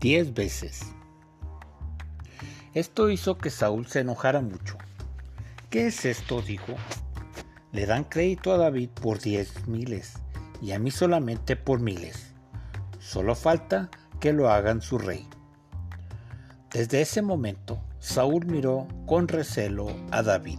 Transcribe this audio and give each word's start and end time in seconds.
diez 0.00 0.34
veces. 0.34 0.82
Esto 2.74 3.10
hizo 3.10 3.38
que 3.38 3.50
Saúl 3.50 3.86
se 3.86 4.00
enojara 4.00 4.40
mucho. 4.40 4.76
¿Qué 5.70 5.88
es 5.88 6.04
esto? 6.04 6.42
dijo. 6.42 6.74
Le 7.72 7.86
dan 7.86 8.04
crédito 8.04 8.52
a 8.52 8.56
David 8.56 8.90
por 8.90 9.20
diez 9.20 9.66
miles 9.66 10.14
y 10.62 10.72
a 10.72 10.78
mí 10.78 10.90
solamente 10.90 11.56
por 11.56 11.80
miles. 11.80 12.32
Solo 12.98 13.34
falta 13.34 13.90
que 14.20 14.32
lo 14.32 14.50
hagan 14.50 14.80
su 14.80 14.98
rey. 14.98 15.26
Desde 16.72 17.00
ese 17.00 17.22
momento, 17.22 17.82
Saúl 17.98 18.46
miró 18.46 18.86
con 19.06 19.28
recelo 19.28 19.88
a 20.10 20.22
David. 20.22 20.58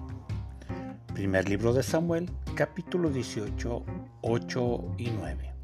Primer 1.13 1.47
libro 1.49 1.73
de 1.73 1.83
Samuel, 1.83 2.29
capítulo 2.55 3.09
18, 3.09 3.83
8 4.21 4.95
y 4.97 5.09
9. 5.09 5.58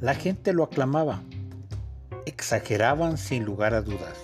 La 0.00 0.14
gente 0.14 0.52
lo 0.52 0.62
aclamaba. 0.62 1.22
Exageraban 2.24 3.18
sin 3.18 3.44
lugar 3.44 3.74
a 3.74 3.82
dudas. 3.82 4.16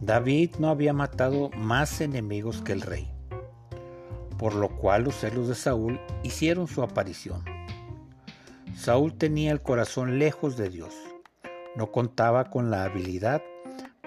David 0.00 0.56
no 0.58 0.70
había 0.70 0.92
matado 0.92 1.50
más 1.50 2.00
enemigos 2.00 2.62
que 2.62 2.72
el 2.72 2.80
rey, 2.80 3.08
por 4.38 4.56
lo 4.56 4.76
cual 4.76 5.04
los 5.04 5.14
celos 5.14 5.46
de 5.46 5.54
Saúl 5.54 6.00
hicieron 6.24 6.66
su 6.66 6.82
aparición. 6.82 7.44
Saúl 8.74 9.14
tenía 9.14 9.52
el 9.52 9.62
corazón 9.62 10.18
lejos 10.18 10.56
de 10.56 10.68
Dios. 10.68 10.92
No 11.76 11.92
contaba 11.92 12.50
con 12.50 12.72
la 12.72 12.82
habilidad 12.82 13.40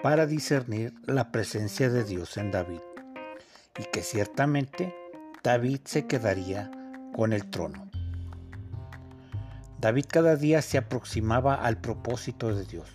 para 0.02 0.26
discernir 0.26 0.92
la 1.06 1.32
presencia 1.32 1.88
de 1.88 2.04
Dios 2.04 2.36
en 2.36 2.50
David 2.50 2.80
y 3.78 3.84
que 3.84 4.02
ciertamente 4.02 4.94
David 5.42 5.80
se 5.84 6.06
quedaría 6.06 6.70
con 7.14 7.32
el 7.32 7.48
trono. 7.48 7.85
David 9.80 10.06
cada 10.08 10.36
día 10.36 10.62
se 10.62 10.78
aproximaba 10.78 11.54
al 11.54 11.80
propósito 11.80 12.54
de 12.54 12.64
Dios. 12.64 12.88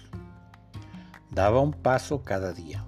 Daba 1.30 1.62
un 1.62 1.74
paso 1.74 2.24
cada 2.24 2.54
día. 2.54 2.84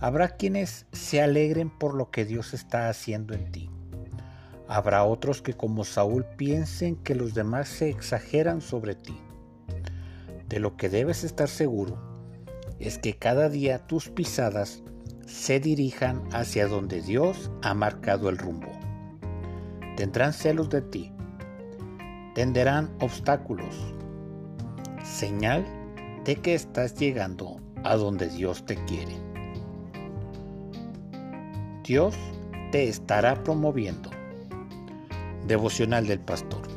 Habrá 0.00 0.28
quienes 0.28 0.86
se 0.92 1.22
alegren 1.22 1.70
por 1.70 1.94
lo 1.94 2.10
que 2.10 2.24
Dios 2.24 2.52
está 2.52 2.88
haciendo 2.88 3.32
en 3.32 3.50
ti. 3.50 3.70
Habrá 4.68 5.04
otros 5.04 5.40
que 5.40 5.54
como 5.54 5.84
Saúl 5.84 6.26
piensen 6.36 6.96
que 6.96 7.14
los 7.14 7.32
demás 7.32 7.68
se 7.68 7.88
exageran 7.88 8.60
sobre 8.60 8.94
ti. 8.94 9.18
De 10.48 10.58
lo 10.58 10.76
que 10.76 10.90
debes 10.90 11.24
estar 11.24 11.48
seguro 11.48 11.98
es 12.78 12.98
que 12.98 13.16
cada 13.16 13.48
día 13.48 13.86
tus 13.86 14.10
pisadas 14.10 14.82
se 15.26 15.60
dirijan 15.60 16.22
hacia 16.32 16.66
donde 16.66 17.00
Dios 17.00 17.50
ha 17.62 17.72
marcado 17.72 18.28
el 18.28 18.36
rumbo. 18.36 18.70
Tendrán 19.96 20.32
celos 20.32 20.68
de 20.68 20.82
ti, 20.82 21.13
tenderán 22.34 22.90
obstáculos, 23.00 23.74
señal 25.04 25.64
de 26.24 26.36
que 26.36 26.54
estás 26.54 26.94
llegando 26.94 27.60
a 27.84 27.96
donde 27.96 28.28
Dios 28.28 28.64
te 28.64 28.76
quiere. 28.84 29.14
Dios 31.84 32.14
te 32.72 32.88
estará 32.88 33.42
promoviendo. 33.44 34.10
Devocional 35.46 36.06
del 36.06 36.20
Pastor. 36.20 36.73